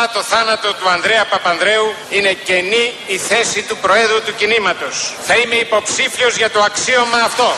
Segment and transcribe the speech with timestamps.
[0.00, 5.14] Μετά το θάνατο του Ανδρέα Παπανδρέου είναι κενή η θέση του Προέδρου του κινήματος.
[5.22, 7.52] Θα είμαι υποψήφιος για το αξίωμα αυτό.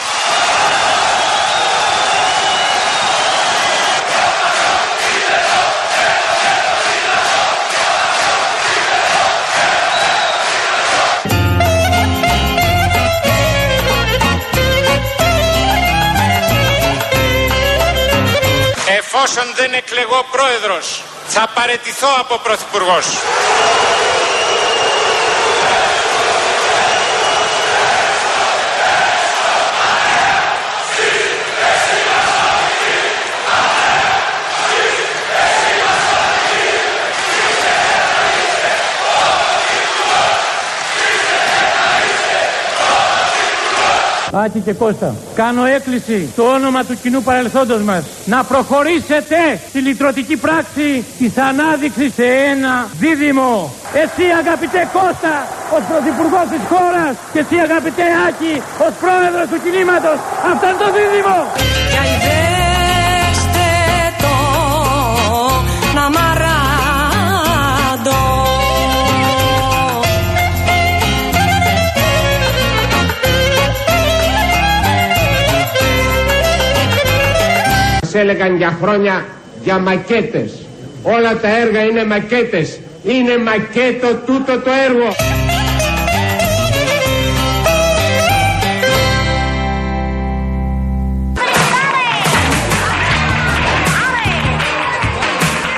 [18.98, 23.06] Εφόσον δεν εκλεγώ πρόεδρος, θα παρετηθώ από πρωθυπουργός.
[44.34, 50.36] Άκη και Κώστα, κάνω έκκληση στο όνομα του κοινού παρελθόντος μας να προχωρήσετε στη λυτρωτική
[50.36, 53.74] πράξη της ανάδειξης σε ένα δίδυμο.
[53.94, 55.34] Εσύ αγαπητέ Κώστα
[55.76, 58.54] ως πρωθυπουργός της χώρας και εσύ αγαπητέ Άκη
[58.86, 60.18] ως πρόεδρος του κινήματος.
[60.52, 61.81] Αυτό είναι το δίδυμο.
[78.14, 79.24] Έλεγαν για χρόνια
[79.62, 80.52] για μακέτες.
[81.02, 82.78] Όλα τα έργα είναι μακέτες.
[83.02, 85.14] Είναι μακέτο τούτο το έργο.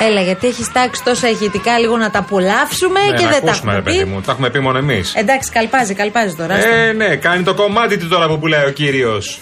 [0.08, 3.46] Έλα, γιατί έχεις τάξει τόσα ηχητικά λίγο να τα απολαύσουμε Ναι, και να δεν τα
[3.46, 4.05] ακούσουμε, έχουμε ρε παιδί πει.
[4.05, 4.20] μου.
[4.20, 5.14] Τα έχουμε πει μόνο εμείς.
[5.14, 6.55] Εντάξει, καλπάζει, καλπάζει τώρα.
[6.55, 6.68] άστο.
[6.68, 9.40] Ε, ναι, κάνει το κομμάτι του τώρα που πουλάει ο κύριος.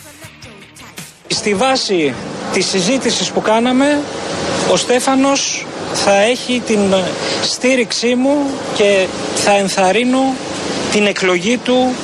[1.32, 2.14] Στη βάση
[2.52, 4.00] της συζήτησης που κάναμε,
[4.72, 6.94] ο Στέφανος θα έχει την
[7.42, 8.36] στήριξή μου
[8.74, 10.34] και θα ενθαρρύνω
[10.92, 11.94] την εκλογή του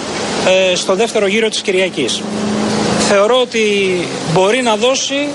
[0.71, 2.23] ε, στο δεύτερο γύρο της Κυριακής.
[3.09, 3.59] Θεωρώ ότι
[4.33, 5.29] μπορεί να δώσει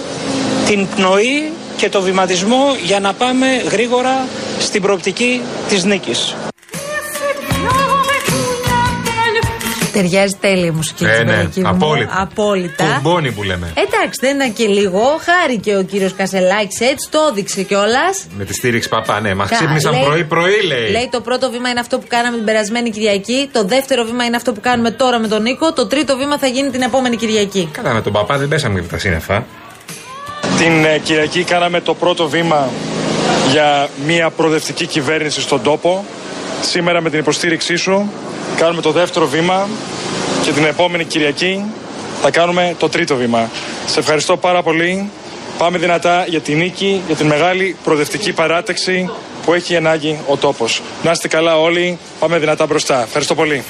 [0.65, 4.27] την πνοή και το βηματισμό για να πάμε γρήγορα
[4.59, 6.35] στην προοπτική της νίκης.
[9.93, 11.67] Ταιριάζει τέλεια η μουσική Ε, της ναι, παιδική μου.
[11.67, 12.21] απόλυτα.
[12.21, 12.83] Απόλυτα.
[12.85, 13.73] Τουρμπόνι που λέμε.
[13.75, 15.01] Εντάξει, δεν ήταν και λίγο.
[15.27, 18.25] Χάρηκε ο κύριος Κασελάκης, έτσι το έδειξε κιόλας.
[18.37, 19.33] Με τη στήριξη παπά, ναι.
[19.35, 20.91] Μα Κα- ξύπνησαν λέει- πρωί-πρωί, λέει.
[20.91, 23.49] Λέει το πρώτο βήμα είναι αυτό που κάναμε την περασμένη Κυριακή.
[23.51, 25.73] Το δεύτερο βήμα είναι αυτό που κάνουμε τώρα με τον Νίκο.
[25.73, 27.69] Το τρίτο βήμα θα γίνει την επόμενη Κυριακή.
[27.71, 29.45] Καλά, με τον παπά δεν πέσαμε και τα σύννεφα.
[30.57, 32.69] Την ε, Κυριακή κάναμε το πρώτο βήμα
[33.51, 36.05] για μια προοδευτική κυβέρνηση στον τόπο.
[36.61, 38.11] Σήμερα με την υποστήριξή σου
[38.57, 39.67] κάνουμε το δεύτερο βήμα
[40.43, 41.63] και την επόμενη Κυριακή
[42.21, 43.49] θα κάνουμε το τρίτο βήμα.
[43.85, 45.09] Σε ευχαριστώ πάρα πολύ.
[45.57, 49.09] Πάμε δυνατά για τη νίκη, για την μεγάλη προοδευτική παράταξη
[49.45, 50.81] που έχει ανάγκη ο τόπος.
[51.03, 53.01] Να είστε καλά όλοι, πάμε δυνατά μπροστά.
[53.03, 53.63] Ευχαριστώ πολύ.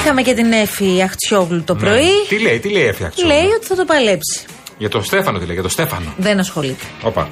[0.00, 2.02] Είχαμε και την Εφη Αχτσιόγλου το πρωί.
[2.02, 2.26] Ναι.
[2.28, 3.26] Τι λέει, τι λέει έφτιαξε.
[3.26, 4.44] Λέει ότι θα το παλέψει.
[4.78, 6.14] Για τον Στέφανο τι λέει, για τον Στέφανο.
[6.16, 6.84] Δεν ασχολείται.
[7.02, 7.28] Όπα.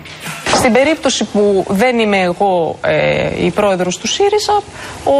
[0.60, 4.62] Στην περίπτωση που δεν είμαι εγώ ε, η πρόεδρος του ΣΥΡΙΖΑ,
[5.04, 5.12] ο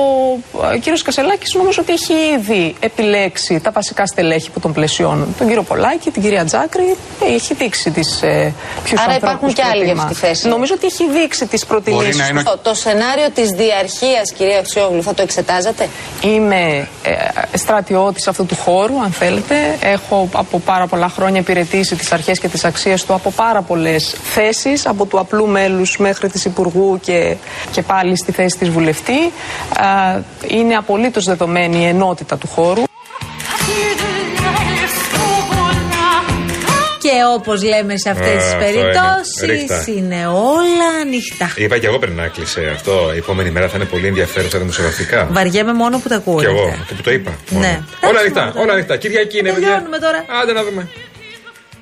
[0.73, 5.35] ε, κύριος Κασελάκης νομίζω ότι έχει ήδη επιλέξει τα βασικά στελέχη που τον πλαισιώνουν.
[5.39, 6.97] Τον κύριο Πολάκη, την κυρία Τζάκρη,
[7.29, 8.53] ε, έχει δείξει τις ε,
[8.85, 10.03] ποιους Άρα ανθρώπους υπάρχουν και άλλοι για προτιμά.
[10.03, 10.49] αυτή τη θέση.
[10.49, 12.31] Νομίζω ότι έχει δείξει τις προτιμήσεις να του.
[12.31, 15.89] είναι Το, το σενάριο της διαρχίας, κυρία Αξιόγλου, θα το εξετάζατε;
[16.21, 19.55] Είμαι ε, στρατιώτης αυτού του χώρου, αν θέλετε.
[19.81, 24.17] Έχω από πάρα πολλά χρόνια υπηρετήσει τις αρχές και τις αξίες του από πάρα πολλές
[24.23, 27.37] θέσεις, από του απλού μέλους μέχρι της Υπουργού και,
[27.71, 29.19] και πάλι στη θέση της βουλευτή.
[30.17, 32.83] Ε, είναι απολύτως δεδομένη η ενότητα του χώρου.
[37.03, 38.65] Και όπως λέμε σε αυτές Α, τι αυτό είναι.
[38.73, 39.85] περιπτώσει, Ρίχτα.
[39.97, 41.53] είναι όλα ανοιχτά.
[41.57, 43.11] Είπα και εγώ πριν να κλείσει αυτό.
[43.15, 45.29] Η επόμενη μέρα θα είναι πολύ ενδιαφέρουσα δημοσιογραφικά.
[45.31, 46.39] Βαριέμαι μόνο που τα ακούω.
[46.39, 46.79] Κι εγώ, αυτά.
[46.83, 47.31] αυτό που το είπα.
[47.51, 47.67] μόνο.
[47.67, 47.81] Ναι.
[48.01, 48.61] Όλα Εντάξει, ανοιχτά, μόνο.
[48.63, 48.97] όλα ανοιχτά.
[48.97, 49.69] Κυριακή είναι, παιδιά.
[49.69, 50.25] Τελειώνουμε τώρα.
[50.43, 50.89] Άντε να δούμε.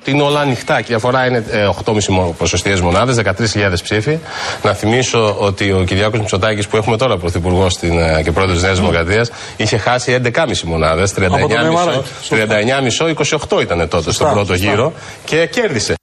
[0.05, 1.93] Είναι όλα ανοιχτά και η διαφορά είναι ε, 8,5
[2.37, 4.19] ποσοστιαίες μονάδες, 13.000 ψήφοι.
[4.63, 7.93] Να θυμίσω ότι ο Κυριάκος Μητσοτάκης, που έχουμε τώρα πρωθυπουργός στην,
[8.23, 11.13] και πρόεδρος της Νέας Δημοκρατίας, είχε χάσει 11,5 μονάδες.
[11.13, 13.09] 39,5, 39,5,
[13.49, 14.93] 28 ήταν τότε στον πρώτο γύρο
[15.25, 15.93] και κέρδισε.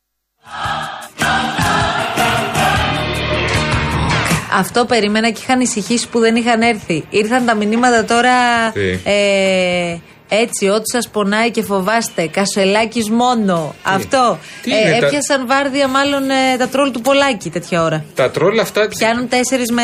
[4.59, 7.05] Αυτό περίμενα και είχα ανησυχήσει που δεν είχαν έρθει.
[7.11, 8.33] Ήρθαν τα μηνύματα τώρα.
[8.73, 9.97] Τι; Ε,
[10.29, 12.27] έτσι, ό,τι σας πονάει και φοβάστε.
[12.27, 13.75] Κασελάκις μόνο.
[13.83, 14.39] Αυτό.
[14.63, 18.05] Τι ε, είναι τα- έπιασαν βάρδια, μάλλον ε, τα τρόλ του Πολάκη τέτοια ώρα.
[18.15, 18.89] Τα τρόλ αυτά.
[18.89, 19.33] Πιάνουν 4
[19.73, 19.83] με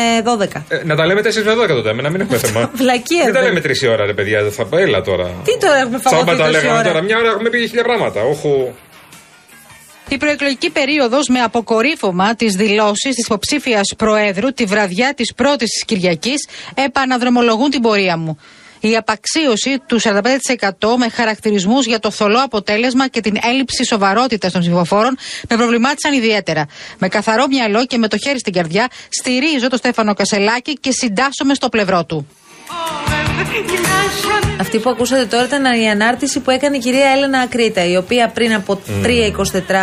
[0.55, 0.61] 12.
[0.67, 2.71] Ε, να τα λέμε 4 με 12 τότε, να μην έχουμε θέμα.
[2.81, 3.53] Βλακεία, Δεν τα δεν.
[3.53, 4.49] λέμε 3 η ώρα, ρε παιδιά.
[4.51, 5.23] Θα πω, έλα τώρα.
[5.43, 7.01] Τι τώρα έχουμε Τσάμπα φαγωθεί τα τόση λέγαμε ώρα; τώρα.
[7.01, 8.21] Μια ώρα έχουμε πει χίλια πράγματα.
[8.21, 8.73] Όχου.
[10.09, 15.85] Η προεκλογική περίοδος με αποκορύφωμα τι δηλώσει της υποψήφιας Προέδρου τη βραδιά της πρώτης της
[15.85, 18.37] Κυριακής επαναδρομολογούν την πορεία μου.
[18.85, 20.11] Η απαξίωση του 45%
[20.97, 25.17] με χαρακτηρισμούς για το θολό αποτέλεσμα και την έλλειψη σοβαρότητας των ψηφοφόρων
[25.49, 26.67] με προβλημάτισαν ιδιαίτερα.
[26.97, 31.53] Με καθαρό μυαλό και με το χέρι στην καρδιά, στηρίζω τον Στέφανο Κασελάκη και συντάσσομαι
[31.53, 32.27] στο πλευρό του.
[34.59, 38.27] Αυτή που ακούσατε τώρα ήταν η ανάρτηση που έκανε η κυρία Έλενα Ακρίτα, η οποία
[38.27, 39.11] πριν από 3-24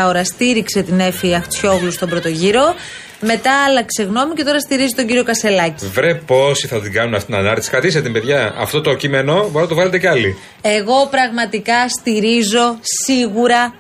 [0.07, 2.75] ώρα στήριξε την Εφη Αχτσιόγλου στον πρώτο γύρο.
[3.21, 5.87] Μετά άλλαξε γνώμη και τώρα στηρίζει τον κύριο Κασελάκη.
[5.87, 7.71] Βρε πόσοι θα την κάνουν αυτήν την ανάρτηση.
[7.71, 8.55] Κρατήστε την, παιδιά.
[8.59, 10.37] Αυτό το κείμενο μπορεί να το βάλετε κι άλλοι.
[10.61, 13.75] Εγώ πραγματικά στηρίζω σίγουρα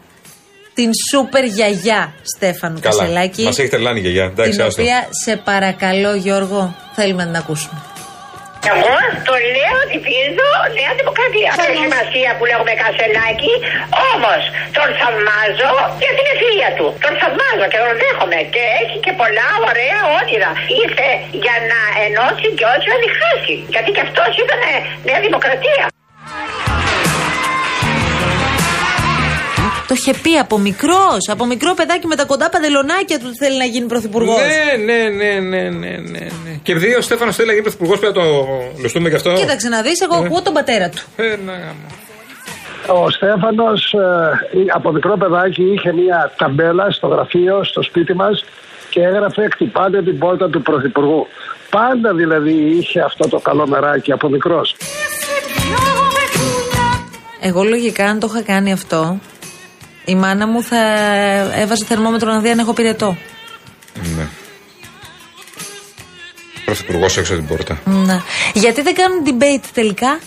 [0.75, 2.97] την σούπερ γιαγιά Στέφανου Καλά.
[2.97, 3.43] Κασελάκη.
[3.43, 4.25] Μας έχει τρελάνει η γιαγιά.
[4.25, 4.83] Εντάξει, την άστο.
[4.83, 7.83] οποία σε παρακαλώ Γιώργο θέλουμε να την ακούσουμε.
[8.69, 8.97] Εγώ
[9.29, 10.49] το λέω ότι πίζω
[10.79, 11.51] Νέα Δημοκρατία.
[11.59, 13.55] Δεν έχει σημασία που λέγουμε Κασελάκη,
[14.12, 14.43] όμως
[14.77, 15.73] τον θαυμάζω
[16.03, 16.87] για την ευφυΐα του.
[17.05, 20.51] Τον θαυμάζω και τον δέχομαι και έχει και πολλά ωραία όνειρα.
[20.83, 21.09] Ήρθε
[21.45, 23.55] για να ενώσει και όσοι θα διχάσει.
[23.75, 24.63] Γιατί και αυτός ήταν
[25.09, 25.85] Νέα Δημοκρατία.
[29.91, 33.59] Το είχε πει από μικρός, από μικρό παιδάκι με τα κοντά παντελονάκια του ότι θέλει
[33.59, 34.37] να γίνει πρωθυπουργός.
[34.37, 36.53] Ναι, ναι, ναι, ναι, ναι, ναι, ναι.
[36.63, 38.31] Και επειδή ο Στέφανος θέλει να γίνει πρωθυπουργός, πρέπει να το
[38.83, 39.33] λουστούμε κι αυτό.
[39.33, 40.27] Κοίταξε να δεις, εγώ Ε.
[40.27, 41.03] ακούω τον πατέρα του.
[41.17, 41.87] Ε, να γάμο.
[43.05, 48.45] Ο Στέφανος ε, από μικρό παιδάκι είχε μια ταμπέλα στο γραφείο, στο σπίτι μας
[48.91, 51.27] και έγραφε «Κτυπάτε την πόρτα του Πρωθυπουργού».
[51.71, 54.77] Πάντα δηλαδή είχε αυτό το καλό μεράκι από μικρός.
[57.41, 59.19] Εγώ λογικά, αν το είχα κάνει αυτό,
[60.05, 60.79] η μάνα μου θα
[61.61, 63.17] έβαζε θερμόμετρο να δει αν έχω πυρετό.
[64.17, 64.26] Ναι.
[66.64, 67.79] Πρωθυπουργό έξω από την πόρτα.
[67.85, 68.20] Ναι.
[68.55, 70.19] Γιατί δεν κάνουν debate τελικά;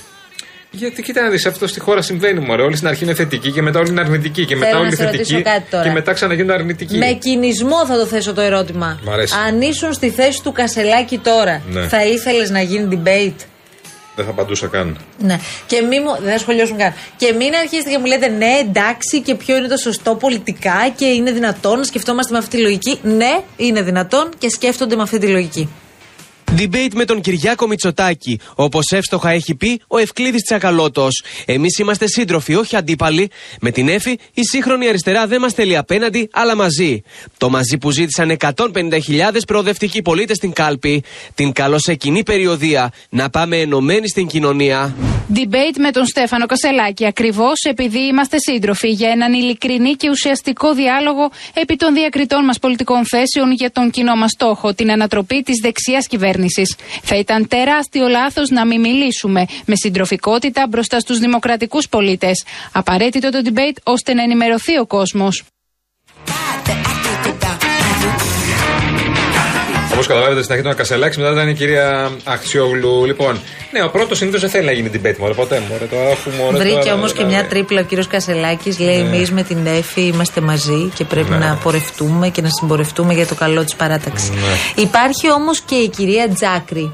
[0.71, 2.61] Γιατί κοίτα να δεις, αυτό στη χώρα συμβαίνει μωρέ.
[2.61, 4.45] Όλοι στην αρχή είναι θετικοί και μετά όλοι είναι αρνητικοί.
[4.45, 5.41] Και μετά Θέλω να όλοι σε ρωτήσω θετικοί.
[5.49, 5.83] κάτι τώρα.
[5.83, 6.97] Και μετά ξαναγίνουν αρνητικοί.
[6.97, 8.99] Με κινησμό θα το θέσω το ερώτημα.
[9.03, 9.35] Μ' αρέσει.
[9.47, 11.87] Αν ήσουν στη θέση του Κασελάκη τώρα, Ναι.
[11.87, 13.45] θα ήθελες να γίνει debate;
[14.15, 14.97] Δεν θα απαντούσα καν.
[15.19, 15.39] Ναι.
[15.65, 16.15] Και μη μου.
[16.21, 16.93] Δεν θα σχολιάσουν καν.
[17.17, 21.05] Και μην αρχίσετε και μου λέτε ναι, εντάξει, και ποιο είναι το σωστό πολιτικά και
[21.05, 22.99] είναι δυνατόν να σκεφτόμαστε με αυτή τη λογική.
[23.03, 25.69] Ναι, είναι δυνατόν και σκέφτονται με αυτή τη λογική.
[26.57, 28.39] Debate με τον Κυριάκο Μητσοτάκη.
[28.55, 31.23] Όπως εύστοχα έχει πει ο Ευκλήδης Τσακαλώτος.
[31.45, 33.29] Εμείς είμαστε σύντροφοι, όχι αντίπαλοι.
[33.61, 37.01] Με την Εφη, η σύγχρονη αριστερά δεν μας θέλει απέναντι, αλλά μαζί.
[37.37, 41.03] Το μαζί που ζήτησαν 150.000 προοδευτικοί πολίτες στην κάλπη.
[41.35, 42.91] Την καλώ σε κοινή περιοδία.
[43.09, 44.95] Να πάμε ενωμένοι στην κοινωνία.
[45.33, 51.31] Debate με τον Στέφανο Κασελάκη ακριβώς επειδή είμαστε σύντροφοι για έναν ειλικρινή και ουσιαστικό διάλογο
[51.53, 56.07] επί των διακριτών μας πολιτικών θέσεων για τον κοινό μας στόχο, την ανατροπή της δεξιάς
[56.47, 56.75] κυβέρνησης.
[57.01, 62.43] Θα ήταν τεράστιο λάθος να μην μιλήσουμε με συντροφικότητα μπροστά στους δημοκρατικούς πολίτες.
[62.71, 65.43] Απαραίτητο το debate ώστε να ενημερωθεί ο κόσμος.
[70.03, 73.05] Όπως καταλάβετε, στην αρχή ήταν ο Κασελάκης, μετά ήταν η κυρία Αχτσιόγλου.
[73.05, 73.39] Λοιπόν,
[73.71, 75.61] ναι, ο πρώτος συνήθως δεν θέλει να γίνει debate, μωρέ, ποτέ.
[75.69, 77.35] Μωρέ, το έχουμε, μωρέ, Βρήκε τώρα, όμως και δηλαδή.
[77.35, 78.79] μια τρίπλα ο κύριος Κασελάκης.
[78.79, 79.15] Λέει: Ναι.
[79.15, 81.37] Εμείς με την Εφη είμαστε μαζί και πρέπει Ναι.
[81.37, 84.29] να πορευτούμε και να συμπορευτούμε για το καλό της παράταξης.
[84.29, 84.81] Ναι.
[84.83, 86.91] Υπάρχει όμως και η κυρία Τζάκρη.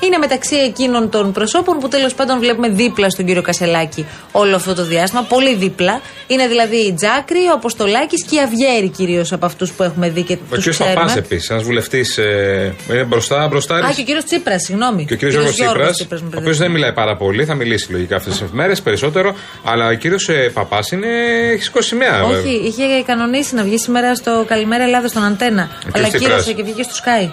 [0.00, 4.74] Είναι μεταξύ εκείνων των προσώπων που τέλος πάντων βλέπουμε δίπλα στον κύριο Κασελάκη όλο αυτό
[4.74, 5.22] το διάστημα.
[5.22, 6.00] Πολύ δίπλα.
[6.26, 10.22] Είναι δηλαδή η Τζάκρη, ο Αποστολάκης και η Αυγέρη κυρίως από αυτούς που έχουμε δει
[10.22, 10.94] και Ο τους κύριος ξέρουμε.
[10.94, 12.18] Παπάς επίσης, ένας βουλευτής.
[12.18, 13.74] Ε, είναι μπροστά, μπροστά.
[13.76, 15.04] Α, και ο κύριος Τσίπρας, συγγνώμη.
[15.04, 18.16] Και ο κύριος Γιώργος Τσίπρας, με ο οποίος δεν μιλάει πάρα πολύ, θα μιλήσει λογικά
[18.16, 19.34] αυτές τις μέρες περισσότερο.
[19.64, 21.06] Αλλά ο κύριος Παπάς είναι.
[21.52, 22.22] έχει σηκώσει σημαία.
[22.24, 22.38] βέβαια.
[22.38, 25.68] Όχι, είχε κανονίσει να βγει σήμερα στο Καλημέρα Ελλάδα στον Αντένα.
[25.78, 26.28] κύριος Αλλά Τσίπρας.
[26.30, 27.30] κύρωσε και βγήκε στο Sky.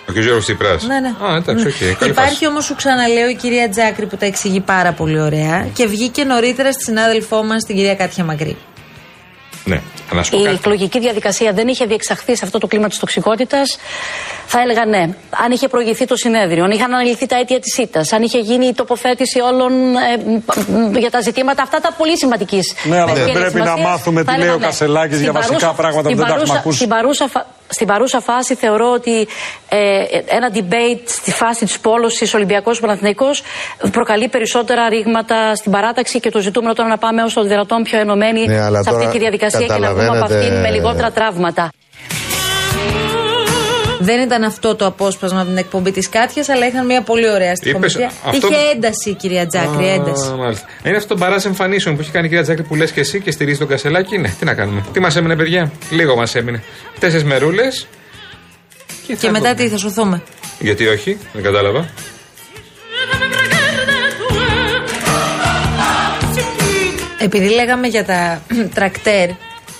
[0.00, 0.82] Ο κύριος Γιώργος Τσίπρας.
[0.86, 1.08] Ναι, ναι.
[1.08, 1.96] Α, εντάξει, οκ.
[1.98, 2.46] καλή Υπάρχει φάση.
[2.46, 6.72] όμως, σου ξαναλέω, η κυρία Τζάκρη που τα εξηγεί πάρα πολύ ωραία και βγήκε νωρίτερα
[6.72, 8.56] στη συνάδελφό μας, την κυρία Κάτια Μαγκρή.
[9.64, 9.80] Ναι,
[10.12, 10.54] να σου πω η κάτι.
[10.54, 13.78] εκλογική διαδικασία δεν είχε διεξαχθεί σε αυτό το κλίμα της τοξικότητας,
[14.46, 15.02] θα έλεγα ναι.
[15.44, 18.66] Αν είχε προηγηθεί το συνέδριο, αν είχαν αναλυθεί τα αίτια της ήττας, αν είχε γίνει
[18.66, 20.40] η τοποθέτηση όλων ε,
[20.72, 22.74] μ, για τα ζητήματα αυτά τα πολύ σημαντικά.
[22.84, 26.26] Ναι, αλλά δεν πρέπει να μάθουμε τι λέει ο Κασελάκης για βασικά πράγματα που δεν
[26.26, 26.76] τα έχουμε ακούσει.
[26.76, 29.28] Στην παρούσα, φα- στην παρούσα φάση θεωρώ ότι
[29.68, 29.78] ε,
[30.26, 33.42] ένα debate στη φάση της πόλωσης Ολυμπιακός Παναθηναϊκός
[33.92, 37.98] προκαλεί περισσότερα ρήγματα στην παράταξη και το ζητούμενο τώρα να πάμε όσο το δυνατόν πιο
[37.98, 40.70] ενωμένοι Ναι, αλλά σε αυτή τώρα τη διαδικασία και να βγούμε από καταλαβαίνετε- αυτήν με
[40.70, 41.70] λιγότερα τραύματα.
[44.02, 47.54] Δεν ήταν αυτό το απόσπασμα από την εκπομπή της Κάτιας, αλλά είχαν μια πολύ ωραία
[47.54, 48.04] στοιχομετρία.
[48.04, 50.30] Είπες, αυτό- Είχε ένταση η κυρία Τζάκρη, Α, ένταση.
[50.38, 50.66] μάλιστα.
[50.84, 53.20] Είναι αυτό το μπαράζ εμφανίσεων που έχει κάνει η κυρία Τζάκρη που λες και εσύ
[53.20, 54.18] και στηρίζει τον Κασελάκη.
[54.18, 54.84] Ναι, τι να κάνουμε.
[54.92, 56.62] Τι μας έμεινε, παιδιά; Λίγο μας έμεινε.
[56.98, 57.86] Τέσσερις μερούλες.
[59.20, 60.22] Και, μετά τι, θα σωθούμε.
[60.58, 61.88] Γιατί όχι, δεν κατάλαβα.
[67.18, 68.42] Επειδή λέγαμε για τα
[68.74, 69.28] τρακτέρ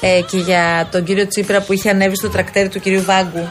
[0.00, 3.48] ε, και για τον κύριο Τσίπρα που είχε ανέβει στο τρακτέρι του κυρίου Βάγκου.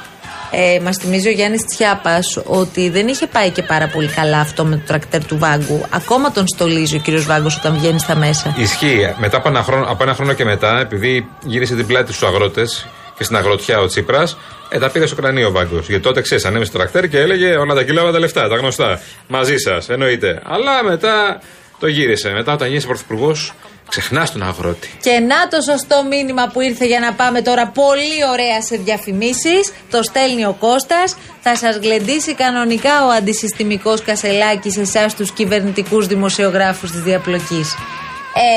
[0.51, 4.65] Ε, Μας θυμίζει ο Γιάννης Τσιάπας ότι δεν είχε πάει και πάρα πολύ καλά αυτό
[4.65, 5.85] με το τρακτέρ του Βάγκου.
[5.89, 8.55] Ακόμα τον στολίζει ο κύριος Βάγκος όταν βγαίνει στα μέσα.
[8.57, 9.13] Ισχύει.
[9.17, 12.87] Μετά από ένα, χρόνο, από ένα χρόνο και μετά, επειδή γύρισε την πλάτη στους αγρότες
[13.17, 14.37] και στην αγροτιά ο Τσίπρας,
[14.69, 15.87] ε, τα πήρε στο κρανίο ο Βάγκος.
[15.87, 18.55] Γιατί τότε ξέρεις, ανέβησε στο τρακτέρ και έλεγε όλα τα κιλά, όλα τα λεφτά, τα
[18.55, 19.01] γνωστά.
[19.27, 20.41] Μαζί σας, εννοείται.
[20.43, 21.41] Αλλά μετά
[21.79, 22.29] το γύρισε.
[22.29, 23.53] Μετά όταν γίνει πρωθυπουργός,
[23.89, 24.89] Ξεχνάς τον αγρότη.
[25.01, 29.73] Και να το σωστό μήνυμα που ήρθε για να πάμε τώρα πολύ ωραία σε διαφημίσεις.
[29.91, 31.15] Το στέλνει ο Κώστας.
[31.41, 37.75] Θα σας γλεντήσει κανονικά ο αντισυστημικός Κασελάκης εσάς τους κυβερνητικούς δημοσιογράφους της διαπλοκής.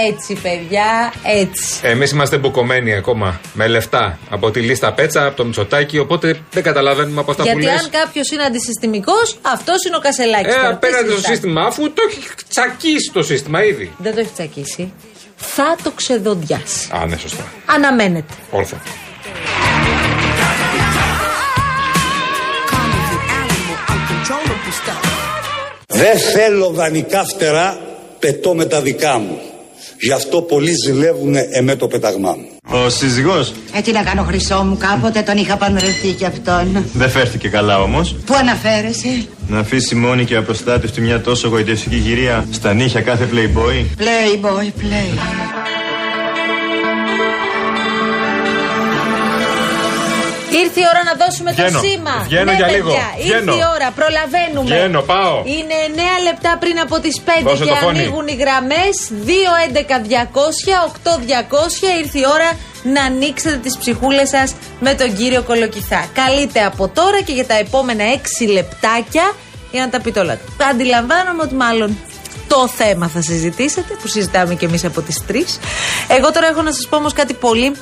[0.09, 1.81] Έτσι, παιδιά, έτσι.
[1.83, 6.63] Εμείς είμαστε μπουκωμένοι ακόμα με λεφτά από τη λίστα Πέτσα, από το Μητσοτάκι, οπότε δεν
[6.63, 7.81] καταλαβαίνουμε από αυτά Γιατί που λες.
[7.81, 10.55] αν κάποιος είναι αντισυστημικός, αυτός είναι ο Κασελάκης.
[10.55, 13.93] Ε, απέναντι στο σύστημα, αφού το έχει τσακίσει το σύστημα ήδη.
[13.99, 14.93] Δεν το έχει τσακίσει.
[15.45, 16.89] Θα το ξεδοντιάσει.
[16.93, 17.45] Α, ναι, σωστά.
[17.67, 18.33] Αναμένεται.
[18.51, 18.81] Όρθα.
[25.87, 27.79] Δεν θέλω δανεικά φτερά,
[28.19, 29.52] πετώ με τα δικά μου.
[30.05, 32.47] Γι' αυτό πολλοί ζηλεύουν εμέ το πεταγμά μου.
[32.85, 36.85] Ο σύζυγός Ε, τι να κάνω χρυσό μου, κάποτε τον είχα παντρευτεί κι αυτόν.
[36.93, 38.17] δεν φέρθηκε καλά όμως.
[38.27, 44.01] Πού αναφέρεσαι, Να αφήσει μόνη και απροστάτευτη μια τόσο γοητευτική γυρία στα νύχια κάθε playboy.
[44.03, 45.52] Playboy, play.
[50.63, 51.79] Ήρθε η ώρα να δώσουμε Βγαίνω.
[51.81, 52.17] το σήμα.
[52.29, 52.91] Βγαίνω ναι, για παιδιά, λίγο.
[52.93, 53.53] Ήρθε Βγαίνω.
[53.61, 53.89] η ώρα.
[54.01, 54.69] Προλαβαίνουμε.
[54.75, 55.35] Βγαίνω, πάω.
[55.57, 55.91] Είναι 9
[56.29, 57.99] λεπτά πριν από τις 5 Δώσε και το φωνή.
[57.99, 58.95] ανοίγουν οι γραμμές.
[59.31, 61.87] 2-11-200-8-200.
[62.03, 62.51] Ήρθε η ώρα
[62.95, 66.01] να ανοίξετε τις ψυχούλες σας με τον κύριο Κολοκυθά.
[66.21, 69.33] Καλείτε από τώρα και για τα επόμενα 6 λεπτάκια
[69.71, 70.39] για να τα πείτε όλα.
[70.71, 71.99] Αντιλαμβάνομαι ότι μάλλον
[72.49, 75.59] το θέμα θα συζητήσετε, που συζητάμε και εμείς από τις 3.
[76.09, 77.73] Εγώ τώρα έχω να σας πω όμως κάτι πολύ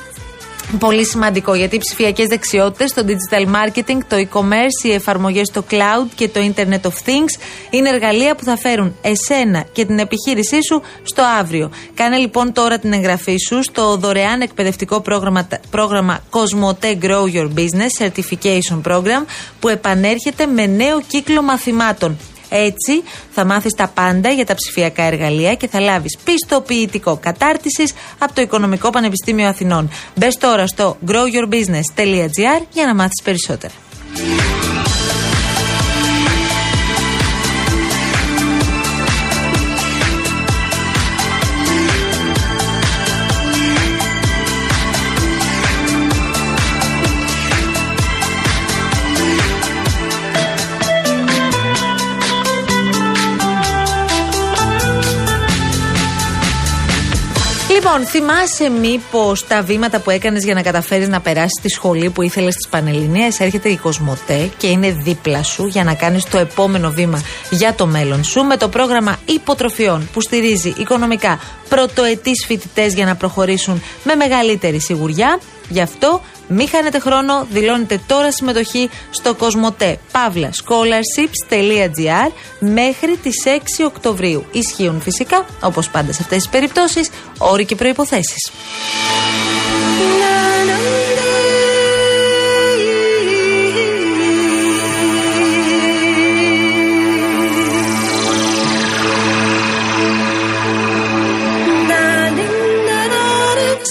[0.79, 6.07] Πολύ σημαντικό γιατί οι ψηφιακές δεξιότητες, το digital marketing, το e-commerce, οι εφαρμογές στο cloud
[6.15, 10.81] και το Internet of Things είναι εργαλεία που θα φέρουν εσένα και την επιχείρησή σου
[11.03, 11.71] στο αύριο.
[11.93, 18.05] Κάνε λοιπόν τώρα την εγγραφή σου στο δωρεάν εκπαιδευτικό πρόγραμμα, πρόγραμμα Cosmote Grow Your Business
[18.05, 19.25] Certification Program
[19.59, 22.17] που επανέρχεται με νέο κύκλο μαθημάτων.
[22.53, 28.33] Έτσι θα μάθεις τα πάντα για τα ψηφιακά εργαλεία και θα λάβεις πιστοποιητικό κατάρτισης από
[28.33, 29.89] το Οικονομικό Πανεπιστήμιο Αθηνών.
[30.15, 33.73] Μπες τώρα στο growyourbusiness.gr για να μάθεις περισσότερα.
[57.83, 62.21] Λοιπόν, θυμάσαι μήπως τα βήματα που έκανες για να καταφέρεις να περάσεις τη σχολή που
[62.21, 63.27] ήθελες στι Πανελληνίε.
[63.37, 67.85] Έρχεται η Κοσμοτέ και είναι δίπλα σου για να κάνεις το επόμενο βήμα για το
[67.85, 74.15] μέλλον σου με το πρόγραμμα υποτροφιών που στηρίζει οικονομικά πρωτοετής φοιτητές για να προχωρήσουν με
[74.15, 75.39] μεγαλύτερη σιγουριά.
[75.71, 83.85] Γι' αυτό μην χάνετε χρόνο, δηλώνετε τώρα συμμετοχή στο Κοσμοτέ Παύλα scholarships.gr μέχρι τις 6
[83.85, 84.45] Οκτωβρίου.
[84.51, 88.51] Ισχύουν φυσικά, όπως πάντα σε αυτές τις περιπτώσεις, όροι και προϋποθέσεις.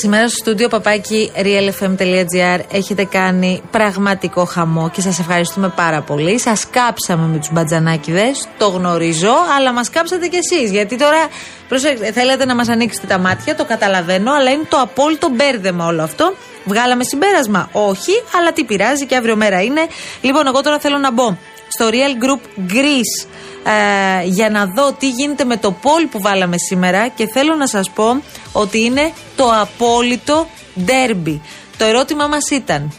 [0.02, 6.38] Σήμερα στο στούντιο παπάκι realfm.gr έχετε κάνει πραγματικό χαμό και σας ευχαριστούμε πάρα πολύ.
[6.38, 10.70] Σας κάψαμε με τους μπατζανάκιδες, το γνωρίζω, αλλά μας κάψατε κι εσείς.
[10.70, 11.28] Γιατί τώρα
[11.68, 16.02] προσέξτε, θέλετε να μας ανοίξετε τα μάτια, το καταλαβαίνω, αλλά είναι το απόλυτο μπέρδεμα όλο
[16.02, 16.34] αυτό.
[16.64, 19.86] Βγάλαμε συμπέρασμα, όχι, αλλά τι πειράζει και αύριο μέρα είναι.
[20.20, 21.36] Λοιπόν, εγώ τώρα θέλω να μπω
[21.68, 23.26] στο Real Group Greece
[23.64, 27.66] ε, για να δω τι γίνεται με το poll που βάλαμε σήμερα και θέλω να
[27.66, 30.46] σας πω ότι είναι το απόλυτο
[30.84, 31.40] ντέρμπι.
[31.76, 32.92] Το ερώτημά μας ήταν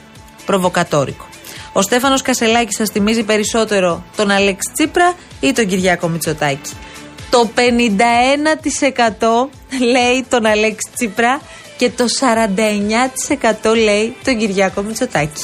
[0.46, 1.26] προβοκατόρικο.
[1.74, 6.72] Ο Στέφανος Κασελάκης σας θυμίζει περισσότερο τον Αλέξη Τσίπρα ή τον Κυριάκο Μητσοτάκη;
[7.30, 9.50] Το 51%
[9.80, 11.42] λέει τον Αλέξη Τσίπρα
[11.78, 12.06] και το
[13.64, 15.42] 49% λέει τον Κυριάκο Μητσοτάκη.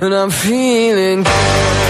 [0.00, 1.85] I'm free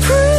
[0.00, 0.29] free.